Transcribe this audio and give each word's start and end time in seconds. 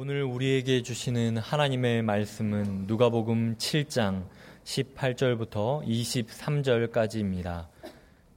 오늘 0.00 0.22
우리에게 0.22 0.82
주시는 0.82 1.38
하나님의 1.38 2.02
말씀은 2.02 2.84
누가복음 2.86 3.56
7장 3.56 4.26
18절부터 4.62 5.84
23절까지입니다. 5.84 7.66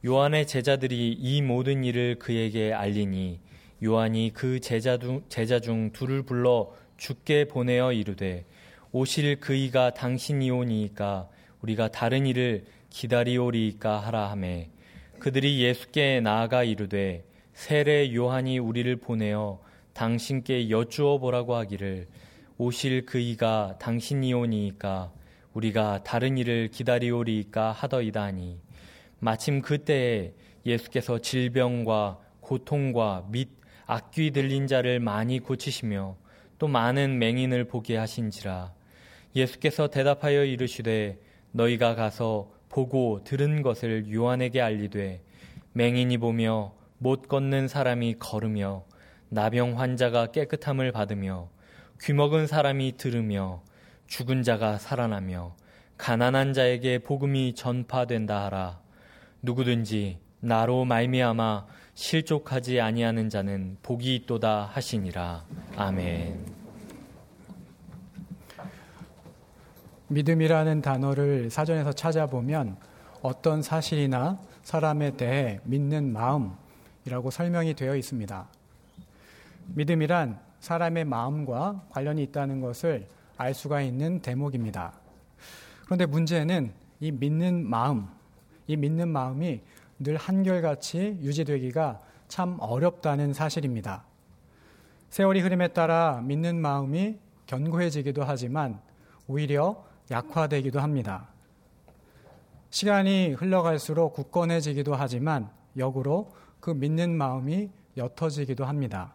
요한의 0.04 0.48
제자들이 0.48 1.12
이 1.12 1.44
모든 1.44 1.84
일을 1.84 2.16
그에게 2.18 2.74
알리니 2.74 3.40
요한이 3.84 4.32
그 4.34 4.60
제자 4.60 4.98
중, 4.98 5.22
제자 5.30 5.60
중 5.60 5.92
둘을 5.92 6.24
불러 6.24 6.74
죽게 6.98 7.46
보내어 7.46 7.94
이르되 7.94 8.44
오실 8.92 9.40
그이가 9.40 9.92
당신이오니이까 9.92 11.30
우리가 11.62 11.90
다른 11.90 12.26
일을 12.26 12.66
기다리오리이까 12.90 14.00
하라 14.00 14.32
하매 14.32 14.72
그들이 15.20 15.62
예수께 15.62 16.22
나아가 16.22 16.64
이르되 16.64 17.24
세례 17.54 18.12
요한이 18.16 18.58
우리를 18.58 18.96
보내어 18.96 19.60
당신께 19.94 20.70
여쭈어 20.70 21.18
보라고 21.20 21.56
하기를 21.56 22.08
오실 22.58 23.06
그이가 23.06 23.76
당신이오니이까 23.80 25.12
우리가 25.54 26.04
다른 26.04 26.38
일을 26.38 26.70
기다리오리이까 26.70 27.72
하더이다 27.72 28.24
하니. 28.24 28.60
마침 29.20 29.62
그때에 29.62 30.34
예수께서 30.66 31.20
질병과 31.20 32.20
고통과 32.40 33.26
및 33.30 33.50
악귀 33.86 34.32
들린 34.32 34.68
자를 34.68 35.00
많이 35.00 35.40
고치시며 35.40 36.16
또 36.58 36.68
많은 36.68 37.20
맹인을 37.20 37.66
보게 37.66 37.98
하신지라. 37.98 38.74
예수께서 39.36 39.88
대답하여 39.88 40.46
이르시되 40.46 41.20
너희가 41.52 41.96
가서 41.96 42.52
보고 42.70 43.24
들은 43.24 43.62
것을 43.62 44.14
요한에게 44.14 44.62
알리되 44.62 45.22
맹인이 45.74 46.18
보며 46.18 46.74
못 46.98 47.28
걷는 47.28 47.68
사람이 47.68 48.16
걸으며 48.20 48.86
나병 49.34 49.80
환자가 49.80 50.28
깨끗함을 50.28 50.92
받으며 50.92 51.48
귀먹은 52.02 52.48
사람이 52.48 52.98
들으며 52.98 53.62
죽은 54.08 54.44
자가 54.44 54.78
살아나며 54.78 55.56
가난한 55.98 56.52
자에게 56.52 57.00
복음이 57.00 57.56
전파된다 57.56 58.44
하라 58.44 58.82
누구든지 59.42 60.20
나로 60.42 60.84
말미암아 60.84 61.66
실족하지 61.94 62.82
아니하는 62.82 63.30
자는 63.30 63.78
복이 63.84 64.16
있도다 64.16 64.66
하시니라 64.74 65.46
아멘. 65.78 66.52
믿음이라는 70.10 70.82
단어를 70.82 71.50
사전에서 71.50 71.94
찾아보면 71.94 72.76
어떤 73.22 73.62
사실이나 73.62 74.42
사람에 74.64 75.16
대해 75.16 75.62
믿는 75.64 76.12
마음이라고 76.12 77.32
설명이 77.32 77.76
되어 77.76 77.96
있습니다. 77.96 78.50
믿음이란 79.76 80.40
사람의 80.60 81.06
마음과 81.06 81.88
관련이 81.90 82.24
있다는 82.24 82.62
것을 82.62 83.08
알 83.38 83.54
수가 83.54 83.82
있는 83.82 84.22
대목입니다. 84.22 84.94
그런데 85.86 86.06
문제는 86.06 86.74
이 87.00 87.12
믿는 87.12 87.68
마음, 87.68 88.08
이 88.68 88.78
믿는 88.78 89.10
마음이 89.10 89.62
늘 90.00 90.18
한결같이 90.18 91.20
유지되기가 91.22 92.02
참 92.28 92.58
어렵다는 92.60 93.34
사실입니다. 93.34 94.04
세월이 95.10 95.42
흐름에 95.42 95.70
따라 95.70 96.22
믿는 96.24 96.62
마음이 96.62 97.18
견고해지기도 97.48 98.24
하지만 98.24 98.80
오히려 99.28 99.84
약화되기도 100.10 100.80
합니다. 100.80 101.28
시간이 102.70 103.34
흘러갈수록 103.34 104.14
굳건해지기도 104.14 104.96
하지만 104.96 105.50
역으로 105.76 106.32
그 106.62 106.70
믿는 106.70 107.18
마음이 107.18 107.70
옅어지기도 107.98 108.64
합니다. 108.64 109.14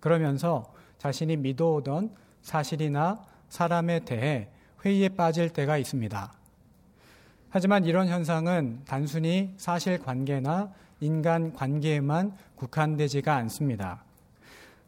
그러면서 0.00 0.72
자신이 0.98 1.36
믿어오던 1.36 2.14
사실이나 2.42 3.24
사람에 3.48 4.00
대해 4.00 4.48
회의에 4.84 5.08
빠질 5.10 5.50
때가 5.50 5.78
있습니다. 5.78 6.32
하지만 7.50 7.84
이런 7.84 8.08
현상은 8.08 8.80
단순히 8.86 9.54
사실 9.56 9.98
관계나 9.98 10.72
인간 11.00 11.52
관계에만 11.52 12.36
국한되지가 12.56 13.34
않습니다. 13.36 14.04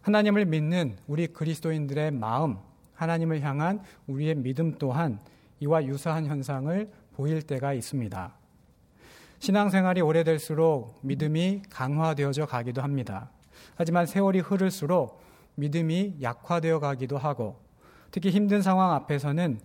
하나님을 0.03 0.45
믿는 0.47 0.97
우리 1.07 1.27
그리스도인들의 1.27 2.11
마음, 2.13 2.59
하나님을 2.95 3.41
향한 3.43 3.81
우리의 4.07 4.35
믿음 4.37 4.77
또한 4.79 5.21
이와 5.61 5.85
유사한 5.85 6.27
현상을 6.27 6.91
보일 7.15 7.43
때가 7.43 7.73
있습니다. 7.73 8.35
신앙생활이 9.39 10.01
오래될수록 10.03 10.99
믿음이 11.03 11.63
강화되어져 11.71 12.47
가기도 12.47 12.83
합니다. 12.83 13.31
하지만 13.77 14.07
세월이 14.07 14.41
흐를수록 14.41 15.21
믿음이 15.55 16.17
약화되어 16.23 16.81
가기도 16.81 17.19
하고 17.19 17.61
특히 18.11 18.31
힘든 18.31 18.63
상황 18.63 18.93
앞에서는 18.93 19.61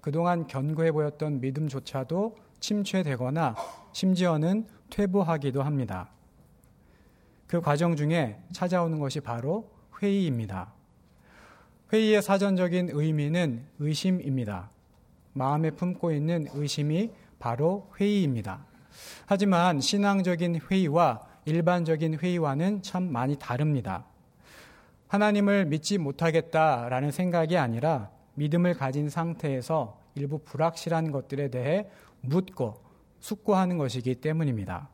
그동안 0.00 0.46
견고해 0.46 0.92
보였던 0.92 1.40
믿음조차도 1.40 2.36
침체되거나 2.60 3.56
심지어는 3.92 4.66
퇴보하기도 4.90 5.62
합니다. 5.62 6.10
그 7.46 7.60
과정 7.60 7.96
중에 7.96 8.38
찾아오는 8.52 8.98
것이 8.98 9.20
바로 9.20 9.70
회의입니다. 10.00 10.72
회의의 11.92 12.22
사전적인 12.22 12.90
의미는 12.92 13.64
의심입니다. 13.78 14.70
마음에 15.32 15.70
품고 15.70 16.12
있는 16.12 16.46
의심이 16.52 17.10
바로 17.38 17.90
회의입니다. 18.00 18.64
하지만 19.26 19.80
신앙적인 19.80 20.60
회의와 20.70 21.25
일반적인 21.46 22.18
회의와는 22.18 22.82
참 22.82 23.10
많이 23.10 23.36
다릅니다. 23.36 24.04
하나님을 25.08 25.66
믿지 25.66 25.96
못하겠다라는 25.96 27.12
생각이 27.12 27.56
아니라 27.56 28.10
믿음을 28.34 28.74
가진 28.74 29.08
상태에서 29.08 29.98
일부 30.16 30.38
불확실한 30.40 31.12
것들에 31.12 31.48
대해 31.48 31.88
묻고 32.20 32.82
숙고하는 33.20 33.78
것이기 33.78 34.16
때문입니다. 34.16 34.88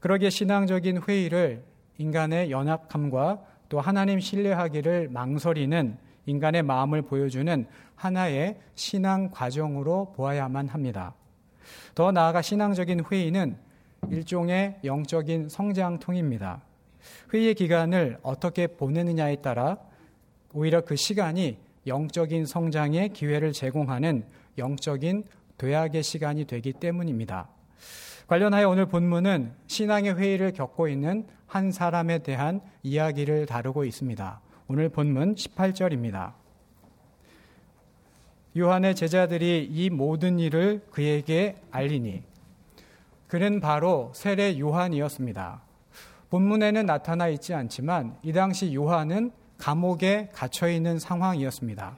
그러기에 0.00 0.30
신앙적인 0.30 1.02
회의를 1.08 1.64
인간의 1.98 2.50
연약함과 2.50 3.40
또 3.68 3.80
하나님 3.80 4.18
신뢰하기를 4.18 5.10
망설이는 5.10 5.96
인간의 6.26 6.62
마음을 6.64 7.02
보여주는 7.02 7.66
하나의 7.94 8.58
신앙 8.74 9.30
과정으로 9.30 10.12
보아야만 10.16 10.68
합니다. 10.68 11.14
더 11.94 12.10
나아가 12.10 12.42
신앙적인 12.42 13.04
회의는 13.10 13.56
일종의 14.10 14.78
영적인 14.84 15.48
성장통입니다. 15.48 16.62
회의의 17.32 17.54
기간을 17.54 18.18
어떻게 18.22 18.66
보내느냐에 18.66 19.36
따라 19.36 19.78
오히려 20.52 20.82
그 20.82 20.96
시간이 20.96 21.58
영적인 21.86 22.46
성장의 22.46 23.10
기회를 23.10 23.52
제공하는 23.52 24.24
영적인 24.58 25.24
도약의 25.58 26.02
시간이 26.02 26.44
되기 26.44 26.72
때문입니다. 26.72 27.48
관련하여 28.26 28.68
오늘 28.68 28.86
본문은 28.86 29.52
신앙의 29.66 30.16
회의를 30.16 30.52
겪고 30.52 30.88
있는 30.88 31.26
한 31.46 31.70
사람에 31.70 32.18
대한 32.18 32.60
이야기를 32.82 33.46
다루고 33.46 33.84
있습니다. 33.84 34.40
오늘 34.68 34.88
본문 34.88 35.34
18절입니다. 35.34 36.32
요한의 38.56 38.94
제자들이 38.94 39.68
이 39.70 39.90
모든 39.90 40.38
일을 40.38 40.82
그에게 40.90 41.56
알리니 41.70 42.22
그는 43.32 43.60
바로 43.60 44.10
세례 44.14 44.58
요한이었습니다. 44.58 45.62
본문에는 46.28 46.84
나타나 46.84 47.28
있지 47.28 47.54
않지만 47.54 48.18
이 48.22 48.30
당시 48.30 48.74
요한은 48.74 49.30
감옥에 49.56 50.28
갇혀 50.34 50.68
있는 50.68 50.98
상황이었습니다. 50.98 51.96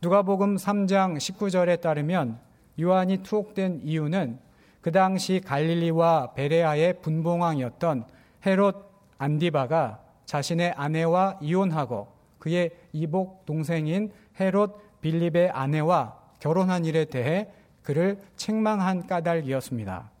누가복음 0.00 0.56
3장 0.56 1.18
19절에 1.18 1.82
따르면 1.82 2.38
요한이 2.80 3.24
투옥된 3.24 3.82
이유는 3.84 4.38
그 4.80 4.90
당시 4.90 5.42
갈릴리와 5.44 6.32
베레아의 6.32 7.02
분봉왕이었던 7.02 8.04
헤롯 8.46 8.90
안디바가 9.18 10.00
자신의 10.24 10.72
아내와 10.78 11.40
이혼하고 11.42 12.08
그의 12.38 12.70
이복 12.94 13.44
동생인 13.44 14.12
헤롯 14.40 15.02
빌립의 15.02 15.50
아내와 15.50 16.16
결혼한 16.40 16.86
일에 16.86 17.04
대해 17.04 17.50
그를 17.82 18.18
책망한 18.36 19.06
까닭이었습니다. 19.06 20.16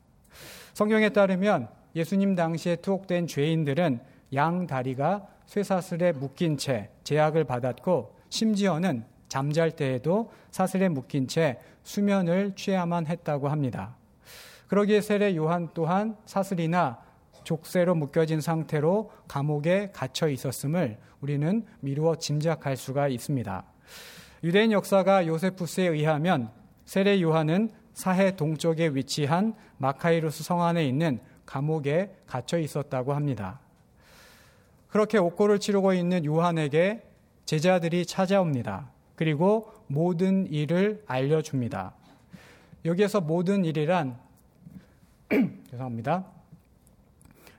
성경에 0.78 1.08
따르면 1.08 1.66
예수님 1.96 2.36
당시에 2.36 2.76
투옥된 2.76 3.26
죄인들은 3.26 3.98
양 4.34 4.68
다리가 4.68 5.26
쇠사슬에 5.46 6.12
묶인 6.12 6.56
채 6.56 6.90
제약을 7.02 7.42
받았고 7.42 8.14
심지어는 8.28 9.04
잠잘 9.28 9.72
때에도 9.72 10.30
사슬에 10.52 10.88
묶인 10.88 11.26
채 11.26 11.58
수면을 11.82 12.52
취해야만 12.54 13.08
했다고 13.08 13.48
합니다. 13.48 13.96
그러기에 14.68 15.00
세례 15.00 15.34
요한 15.34 15.68
또한 15.74 16.16
사슬이나 16.26 17.00
족쇄로 17.42 17.96
묶여진 17.96 18.40
상태로 18.40 19.10
감옥에 19.26 19.90
갇혀 19.92 20.28
있었음을 20.28 20.96
우리는 21.20 21.66
미루어 21.80 22.14
짐작할 22.14 22.76
수가 22.76 23.08
있습니다. 23.08 23.64
유대인 24.44 24.70
역사가 24.70 25.26
요세푸스에 25.26 25.88
의하면 25.88 26.52
세례 26.84 27.20
요한은 27.20 27.72
사해 27.98 28.36
동쪽에 28.36 28.90
위치한 28.90 29.56
마카이루스 29.78 30.44
성 30.44 30.62
안에 30.62 30.86
있는 30.86 31.18
감옥에 31.44 32.14
갇혀 32.28 32.56
있었다고 32.56 33.12
합니다. 33.12 33.58
그렇게 34.88 35.18
옥고를 35.18 35.58
치르고 35.58 35.94
있는 35.94 36.24
요한에게 36.24 37.02
제자들이 37.44 38.06
찾아옵니다. 38.06 38.88
그리고 39.16 39.72
모든 39.88 40.46
일을 40.46 41.02
알려줍니다. 41.08 41.92
여기에서 42.84 43.20
모든 43.20 43.64
일이란 43.64 44.16
죄송합니다. 45.68 46.24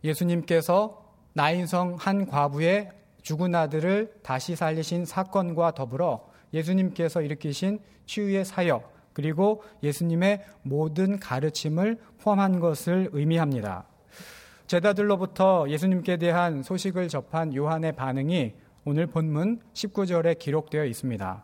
예수님께서 0.06 1.04
나인성 1.34 1.98
한 2.00 2.26
과부의 2.26 2.92
죽은 3.24 3.54
아들을 3.54 4.20
다시 4.24 4.56
살리신 4.56 5.04
사건과 5.04 5.72
더불어 5.72 6.30
예수님께서 6.54 7.24
일으키신 7.24 7.82
치유의 8.06 8.46
사역, 8.46 8.99
그리고 9.14 9.64
예수님의 9.84 10.44
모든 10.62 11.20
가르침을 11.20 11.98
포함한 12.20 12.60
것을 12.60 13.10
의미합니다. 13.12 13.86
제자들로부터 14.68 15.68
예수님께 15.70 16.18
대한 16.18 16.62
소식을 16.62 17.08
접한 17.08 17.56
요한의 17.56 17.94
반응이 17.94 18.54
오늘 18.86 19.08
본문 19.08 19.62
19절에 19.74 20.38
기록되어 20.38 20.86
있습니다. 20.86 21.44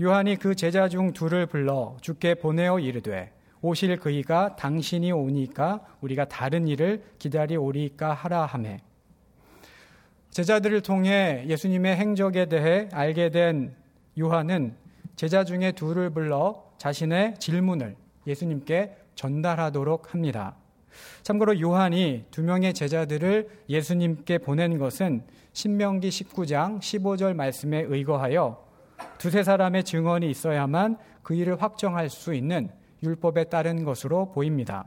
요한이 0.00 0.36
그 0.36 0.54
제자 0.54 0.88
중 0.88 1.12
둘을 1.12 1.46
불러 1.46 1.96
주께 2.00 2.34
보내어 2.34 2.80
이르되 2.80 3.32
오실 3.60 3.96
그이가 3.98 4.56
당신이 4.56 5.12
오니까 5.12 5.80
우리가 6.00 6.24
다른 6.24 6.66
일을 6.66 7.04
기다리 7.18 7.56
오리까 7.56 8.12
하라 8.12 8.44
하매 8.46 8.80
제자들을 10.30 10.80
통해 10.80 11.44
예수님의 11.46 11.96
행적에 11.96 12.46
대해 12.46 12.88
알게 12.92 13.30
된 13.30 13.76
요한은 14.18 14.74
제자 15.16 15.44
중에 15.44 15.72
둘을 15.72 16.10
불러 16.10 16.64
자신의 16.78 17.36
질문을 17.38 17.96
예수님께 18.26 18.96
전달하도록 19.14 20.12
합니다. 20.12 20.56
참고로 21.22 21.60
요한이 21.60 22.24
두 22.30 22.42
명의 22.42 22.74
제자들을 22.74 23.48
예수님께 23.68 24.38
보낸 24.38 24.78
것은 24.78 25.22
신명기 25.52 26.08
19장 26.08 26.80
15절 26.80 27.34
말씀에 27.34 27.84
의거하여 27.88 28.66
두세 29.18 29.42
사람의 29.42 29.84
증언이 29.84 30.28
있어야만 30.30 30.96
그 31.22 31.34
일을 31.34 31.60
확정할 31.60 32.10
수 32.10 32.34
있는 32.34 32.70
율법에 33.02 33.44
따른 33.44 33.84
것으로 33.84 34.32
보입니다. 34.32 34.84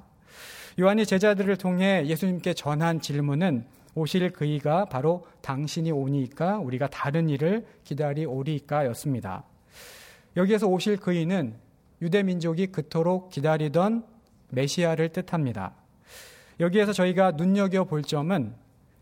요한이 0.80 1.06
제자들을 1.06 1.56
통해 1.58 2.06
예수님께 2.06 2.54
전한 2.54 3.00
질문은 3.00 3.66
오실 3.94 4.32
그이가 4.32 4.86
바로 4.86 5.26
당신이 5.42 5.92
오니까 5.92 6.58
우리가 6.60 6.88
다른 6.88 7.30
일을 7.30 7.66
기다리 7.86 8.26
오리까였습니다. 8.26 9.44
여기에서 10.38 10.68
오실 10.68 10.98
그이는 10.98 11.56
유대 12.02 12.24
민족이 12.24 12.68
그토록 12.68 13.30
기다리던 13.30 14.06
메시아를 14.50 15.10
뜻합니다. 15.10 15.74
여기에서 16.60 16.94
저희가 16.94 17.32
눈여겨 17.32 17.86
볼 17.86 18.02
점은 18.02 18.54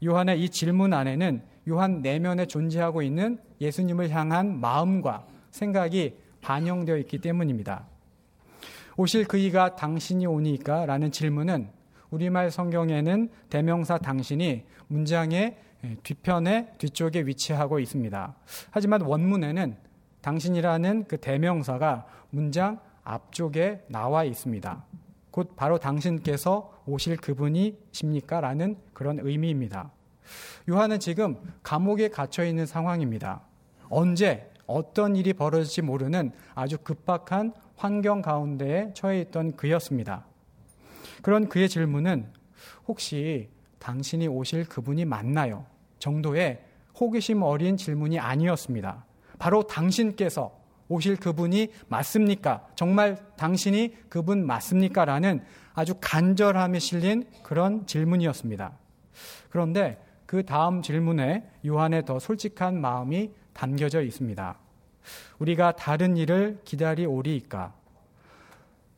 요한의 0.03 0.41
이 0.43 0.49
질문 0.49 0.93
안에는 0.93 1.41
요한 1.69 2.01
내면에 2.01 2.45
존재하고 2.45 3.01
있는 3.01 3.39
예수님을 3.61 4.09
향한 4.09 4.59
마음과 4.59 5.25
생각이 5.51 6.17
반영되어 6.41 6.97
있기 6.97 7.19
때문입니다. 7.19 7.87
오실 8.97 9.25
그이가 9.25 9.75
당신이 9.75 10.25
오니까 10.27 10.85
라는 10.85 11.11
질문은 11.11 11.69
우리말 12.11 12.51
성경에는 12.51 13.29
대명사 13.49 13.97
당신이 13.97 14.63
문장의 14.87 15.57
뒤편에 16.03 16.73
뒤쪽에 16.77 17.21
위치하고 17.21 17.79
있습니다. 17.79 18.35
하지만 18.69 19.01
원문에는 19.01 19.75
당신이라는 20.23 21.05
그 21.07 21.17
대명사가 21.17 22.07
문장 22.31 22.79
앞쪽에 23.03 23.83
나와 23.87 24.23
있습니다. 24.23 24.83
곧 25.29 25.55
바로 25.55 25.77
당신께서 25.77 26.81
오실 26.85 27.17
그분이십니까? 27.17 28.41
라는 28.41 28.77
그런 28.93 29.19
의미입니다. 29.19 29.91
요한은 30.69 30.99
지금 30.99 31.37
감옥에 31.61 32.07
갇혀 32.07 32.45
있는 32.45 32.65
상황입니다. 32.65 33.41
언제 33.89 34.49
어떤 34.65 35.15
일이 35.15 35.33
벌어질지 35.33 35.81
모르는 35.81 36.31
아주 36.55 36.77
급박한 36.77 37.53
환경 37.75 38.21
가운데에 38.21 38.93
처해 38.93 39.19
있던 39.21 39.57
그였습니다. 39.57 40.25
그런 41.21 41.49
그의 41.49 41.67
질문은 41.67 42.31
혹시 42.87 43.49
당신이 43.79 44.27
오실 44.29 44.69
그분이 44.69 45.03
맞나요? 45.03 45.65
정도의 45.99 46.63
호기심 46.97 47.41
어린 47.41 47.75
질문이 47.75 48.19
아니었습니다. 48.19 49.05
바로 49.43 49.63
당신께서 49.63 50.57
오실 50.87 51.17
그분이 51.17 51.67
맞습니까? 51.89 52.65
정말 52.75 53.17
당신이 53.35 53.93
그분 54.07 54.47
맞습니까? 54.47 55.03
라는 55.03 55.43
아주 55.73 55.95
간절함이 55.99 56.79
실린 56.79 57.25
그런 57.43 57.85
질문이었습니다. 57.85 58.71
그런데 59.49 60.01
그 60.25 60.45
다음 60.45 60.81
질문에 60.81 61.45
요한의 61.65 62.05
더 62.05 62.19
솔직한 62.19 62.79
마음이 62.79 63.31
담겨져 63.51 64.01
있습니다. 64.01 64.57
우리가 65.39 65.73
다른 65.73 66.15
일을 66.15 66.61
기다리 66.63 67.05
오리이까? 67.05 67.73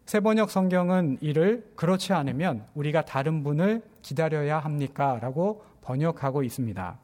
세번역 0.06 0.52
성경은 0.52 1.18
이를 1.22 1.72
그렇지 1.76 2.14
않으면 2.14 2.68
우리가 2.76 3.04
다른 3.04 3.44
분을 3.44 3.82
기다려야 4.04 4.60
합니까? 4.60 5.18
라고 5.20 5.66
번역하고 5.82 6.44
있습니다. 6.44 7.00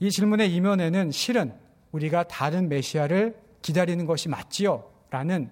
이 0.00 0.10
질문의 0.10 0.54
이면에는 0.54 1.10
실은 1.12 1.64
우리가 1.92 2.24
다른 2.24 2.68
메시아를 2.68 3.36
기다리는 3.62 4.06
것이 4.06 4.28
맞지요? 4.28 4.84
라는 5.10 5.50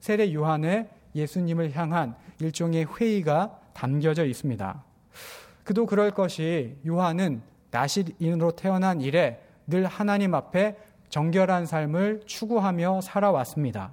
세례 0.00 0.32
요한의 0.32 0.88
예수님을 1.14 1.74
향한 1.76 2.14
일종의 2.40 2.86
회의가 2.96 3.60
담겨져 3.74 4.24
있습니다. 4.24 4.84
그도 5.64 5.86
그럴 5.86 6.10
것이 6.10 6.76
요한은 6.86 7.42
나시인으로 7.70 8.52
태어난 8.52 9.00
이래 9.00 9.40
늘 9.66 9.86
하나님 9.86 10.34
앞에 10.34 10.76
정결한 11.08 11.66
삶을 11.66 12.22
추구하며 12.26 13.00
살아왔습니다. 13.02 13.92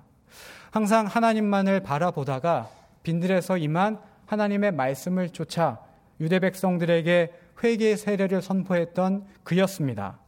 항상 0.71 1.05
하나님만을 1.05 1.81
바라보다가 1.81 2.69
빈들에서 3.03 3.57
임한 3.57 3.99
하나님의 4.25 4.71
말씀을 4.73 5.29
쫓아 5.29 5.79
유대 6.19 6.39
백성들에게 6.39 7.33
회개의 7.63 7.97
세례를 7.97 8.41
선포했던 8.41 9.25
그였습니다. 9.43 10.19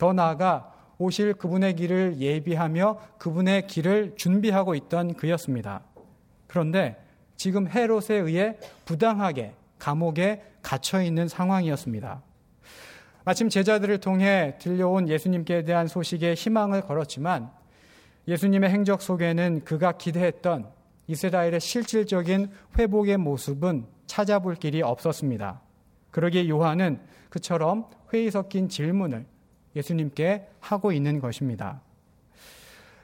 더 0.00 0.14
나아가 0.14 0.72
오실 0.96 1.34
그분의 1.34 1.76
길을 1.76 2.16
예비하며 2.18 2.98
그분의 3.18 3.66
길을 3.66 4.14
준비하고 4.16 4.74
있던 4.74 5.12
그였습니다. 5.14 5.82
그런데 6.46 6.96
지금 7.36 7.68
헤롯에 7.68 8.14
의해 8.14 8.56
부당하게 8.86 9.52
감옥에 9.78 10.42
갇혀 10.62 11.02
있는 11.02 11.28
상황이었습니다. 11.28 12.22
마침 13.24 13.50
제자들을 13.50 13.98
통해 13.98 14.56
들려온 14.58 15.06
예수님께 15.06 15.64
대한 15.64 15.86
소식에 15.86 16.32
희망을 16.32 16.80
걸었지만 16.80 17.50
예수님의 18.26 18.70
행적 18.70 19.02
속에는 19.02 19.64
그가 19.66 19.92
기대했던 19.92 20.66
이스라엘의 21.08 21.60
실질적인 21.60 22.50
회복의 22.78 23.18
모습은 23.18 23.84
찾아볼 24.06 24.54
길이 24.54 24.80
없었습니다. 24.80 25.60
그러기에 26.10 26.48
요한은 26.48 27.00
그처럼 27.28 27.90
회의 28.14 28.30
섞인 28.30 28.70
질문을 28.70 29.26
예수님께 29.76 30.46
하고 30.60 30.92
있는 30.92 31.20
것입니다. 31.20 31.80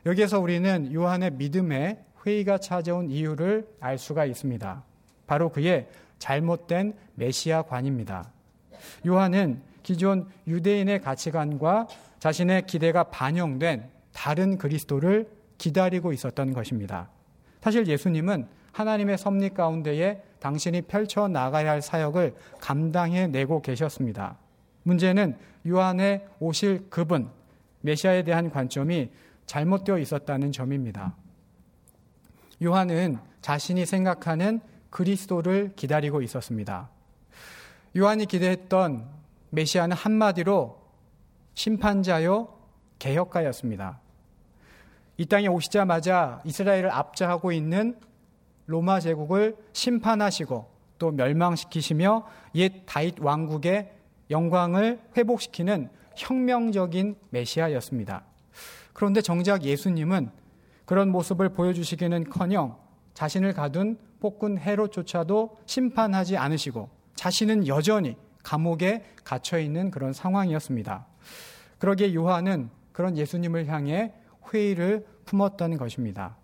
여기에서 0.05 0.41
우리는 0.41 0.93
요한의 0.93 1.33
믿음에 1.33 2.05
회의가 2.25 2.59
찾아온 2.59 3.11
이유를 3.11 3.69
알 3.81 3.99
수가 3.99 4.25
있습니다. 4.25 4.83
바로 5.27 5.51
그의 5.51 5.89
잘못된 6.19 6.95
메시아관입니다. 7.15 8.31
요한은 9.07 9.61
기존 9.83 10.29
유대인의 10.47 11.01
가치관과 11.01 11.87
자신의 12.19 12.67
기대가 12.67 13.05
반영된 13.05 13.89
다른 14.13 14.59
그리스도를 14.59 15.29
기다리고 15.59 16.13
있었던 16.13 16.53
것입니다. 16.53 17.09
사실 17.61 17.87
예수님은 17.87 18.47
하나님의 18.73 19.19
섭리 19.19 19.51
가운데에 19.51 20.23
당신이 20.41 20.83
펼쳐 20.83 21.29
나가야 21.29 21.71
할 21.71 21.83
사역을 21.83 22.35
감당해 22.61 23.27
내고 23.27 23.63
계셨습니다. 23.63 24.37
문제는 24.83 25.37
요한의 25.67 26.27
오실 26.41 26.89
그분, 26.91 27.31
메시아에 27.81 28.23
대한 28.23 28.51
관점이 28.51 29.11
잘못되어 29.47 29.99
있었다는 29.99 30.53
점입니다. 30.53 31.15
요한은 32.63 33.19
자신이 33.43 33.87
생각하는 33.87 34.61
그리스도를 34.91 35.73
기다리고 35.77 36.23
있었습니다. 36.23 36.91
요한이 37.97 38.27
기대했던 38.27 39.09
메시아는 39.51 39.97
한마디로 39.97 40.81
심판자요 41.55 42.49
개혁가였습니다. 42.99 44.01
이 45.19 45.27
땅에 45.27 45.47
오시자마자 45.49 46.41
이스라엘을 46.45 46.91
압제하고 46.91 47.53
있는 47.53 47.99
로마 48.67 49.01
제국을 49.01 49.57
심판하시고 49.73 50.71
또 50.99 51.11
멸망시키시며 51.11 52.27
옛 52.57 52.85
다윗 52.85 53.21
왕국의 53.21 53.96
영광을 54.31 55.01
회복시키는 55.17 55.89
혁명적인 56.17 57.17
메시아였습니다. 57.31 58.25
그런데 58.93 59.21
정작 59.21 59.63
예수님은 59.63 60.31
그런 60.85 61.11
모습을 61.11 61.51
보여주시기는 61.51 62.31
커녕 62.31 62.79
자신을 63.15 63.53
가둔 63.53 63.99
폭군 64.21 64.59
헤롯조차도 64.59 65.59
심판하지 65.67 66.37
않으시고 66.37 66.89
자신은 67.15 67.67
여전히 67.67 68.17
감옥에 68.43 69.05
갇혀 69.25 69.59
있는 69.59 69.91
그런 69.91 70.13
상황이었습니다. 70.13 71.07
그러기에 71.79 72.15
요한은 72.15 72.71
그런 72.93 73.17
예수님을 73.17 73.67
향해 73.67 74.15
회의를 74.53 75.07
품었던 75.25 75.77
것입니다. 75.77 76.37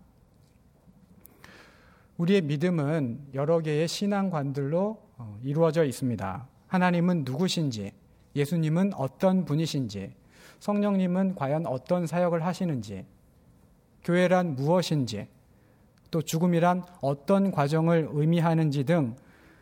우리의 2.16 2.42
믿음은 2.42 3.28
여러 3.34 3.60
개의 3.60 3.88
신앙관들로 3.88 5.00
어, 5.18 5.38
이루어져 5.42 5.84
있습니다. 5.84 6.48
하나님은 6.72 7.24
누구신지, 7.26 7.92
예수님은 8.34 8.94
어떤 8.94 9.44
분이신지, 9.44 10.14
성령님은 10.58 11.34
과연 11.34 11.66
어떤 11.66 12.06
사역을 12.06 12.46
하시는지, 12.46 13.04
교회란 14.02 14.56
무엇인지, 14.56 15.26
또 16.10 16.22
죽음이란 16.22 16.82
어떤 17.02 17.50
과정을 17.50 18.08
의미하는지 18.12 18.84
등 18.84 19.16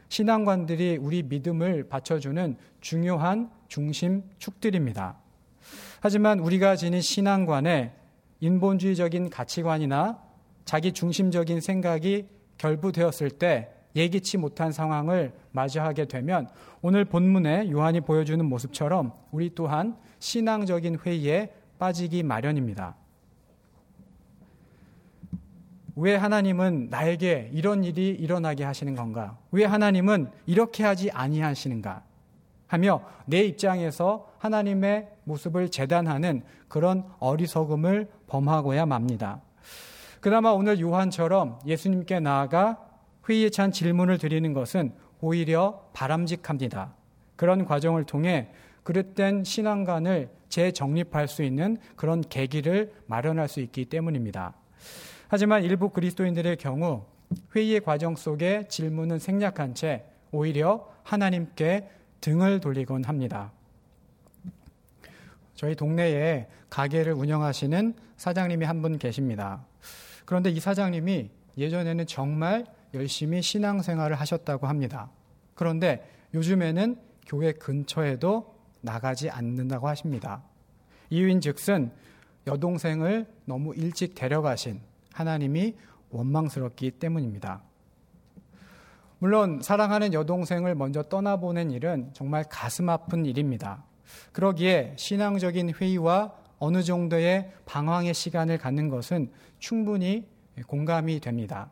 신앙관들이 0.08 0.98
우리 0.98 1.24
믿음을 1.24 1.88
받쳐주는 1.88 2.56
중요한 2.80 3.50
중심 3.66 4.22
축들입니다. 4.38 5.16
하지만 6.00 6.38
우리가 6.38 6.76
지닌 6.76 7.00
신앙관에 7.00 7.92
인본주의적인 8.38 9.30
가치관이나 9.30 10.22
자기 10.64 10.92
중심적인 10.92 11.60
생각이 11.60 12.28
결부되었을 12.56 13.30
때 13.30 13.79
예기치 13.96 14.38
못한 14.38 14.72
상황을 14.72 15.32
맞이하게 15.52 16.06
되면 16.06 16.48
오늘 16.82 17.04
본문에 17.04 17.70
요한이 17.70 18.02
보여주는 18.02 18.44
모습처럼 18.44 19.12
우리 19.30 19.54
또한 19.54 19.96
신앙적인 20.18 20.98
회의에 21.04 21.52
빠지기 21.78 22.22
마련입니다. 22.22 22.96
왜 25.96 26.16
하나님은 26.16 26.88
나에게 26.90 27.50
이런 27.52 27.84
일이 27.84 28.08
일어나게 28.10 28.64
하시는 28.64 28.94
건가? 28.94 29.36
왜 29.50 29.64
하나님은 29.64 30.30
이렇게 30.46 30.84
하지 30.84 31.10
아니하시는가? 31.10 32.02
하며 32.68 33.02
내 33.26 33.42
입장에서 33.42 34.28
하나님의 34.38 35.08
모습을 35.24 35.70
재단하는 35.70 36.42
그런 36.68 37.04
어리석음을 37.18 38.08
범하고야 38.28 38.86
맙니다. 38.86 39.40
그나마 40.20 40.50
오늘 40.50 40.80
요한처럼 40.80 41.58
예수님께 41.66 42.20
나아가 42.20 42.78
회의에 43.30 43.48
찬 43.48 43.70
질문을 43.70 44.18
드리는 44.18 44.52
것은 44.52 44.92
오히려 45.20 45.88
바람직합니다. 45.92 46.92
그런 47.36 47.64
과정을 47.64 48.02
통해 48.04 48.48
그릇된 48.82 49.44
신앙관을 49.44 50.30
재정립할 50.48 51.28
수 51.28 51.44
있는 51.44 51.76
그런 51.94 52.22
계기를 52.22 52.92
마련할 53.06 53.46
수 53.46 53.60
있기 53.60 53.84
때문입니다. 53.84 54.54
하지만 55.28 55.62
일부 55.62 55.90
그리스도인들의 55.90 56.56
경우 56.56 57.04
회의의 57.54 57.80
과정 57.82 58.16
속에 58.16 58.66
질문은 58.68 59.20
생략한 59.20 59.74
채 59.74 60.04
오히려 60.32 60.90
하나님께 61.04 61.88
등을 62.20 62.58
돌리곤 62.58 63.04
합니다. 63.04 63.52
저희 65.54 65.76
동네에 65.76 66.48
가게를 66.68 67.12
운영하시는 67.12 67.94
사장님이 68.16 68.64
한 68.66 68.82
분 68.82 68.98
계십니다. 68.98 69.64
그런데 70.24 70.50
이 70.50 70.58
사장님이 70.58 71.30
예전에는 71.56 72.06
정말 72.06 72.66
열심히 72.94 73.42
신앙생활을 73.42 74.18
하셨다고 74.18 74.66
합니다. 74.66 75.10
그런데 75.54 76.08
요즘에는 76.34 76.96
교회 77.26 77.52
근처에도 77.52 78.54
나가지 78.80 79.30
않는다고 79.30 79.88
하십니다. 79.88 80.42
이유인 81.10 81.40
즉슨 81.40 81.92
여동생을 82.46 83.26
너무 83.44 83.74
일찍 83.74 84.14
데려가신 84.14 84.80
하나님이 85.12 85.76
원망스럽기 86.10 86.92
때문입니다. 86.92 87.62
물론 89.18 89.60
사랑하는 89.60 90.14
여동생을 90.14 90.74
먼저 90.74 91.02
떠나보낸 91.02 91.70
일은 91.70 92.10
정말 92.14 92.44
가슴 92.48 92.88
아픈 92.88 93.26
일입니다. 93.26 93.84
그러기에 94.32 94.94
신앙적인 94.96 95.74
회의와 95.74 96.34
어느 96.58 96.82
정도의 96.82 97.52
방황의 97.66 98.14
시간을 98.14 98.58
갖는 98.58 98.88
것은 98.88 99.30
충분히 99.58 100.26
공감이 100.66 101.20
됩니다. 101.20 101.70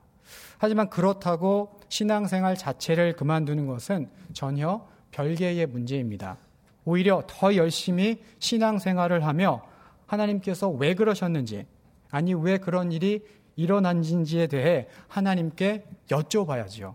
하지만 0.58 0.90
그렇다고 0.90 1.78
신앙생활 1.88 2.56
자체를 2.56 3.14
그만두는 3.16 3.66
것은 3.66 4.08
전혀 4.32 4.86
별개의 5.10 5.66
문제입니다. 5.66 6.36
오히려 6.84 7.22
더 7.26 7.54
열심히 7.54 8.22
신앙생활을 8.38 9.26
하며 9.26 9.62
하나님께서 10.06 10.68
왜 10.70 10.94
그러셨는지, 10.94 11.66
아니 12.10 12.34
왜 12.34 12.58
그런 12.58 12.92
일이 12.92 13.24
일어난지에 13.56 14.46
대해 14.46 14.86
하나님께 15.08 15.84
여쭤봐야지요. 16.08 16.94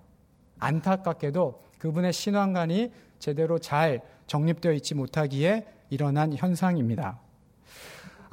안타깝게도 0.60 1.62
그분의 1.78 2.14
신앙관이 2.14 2.92
제대로 3.20 3.60
잘 3.60 4.02
정립되어 4.28 4.72
있지 4.74 4.96
못하기에 4.96 5.66
일어난 5.90 6.34
현상입니다. 6.34 7.20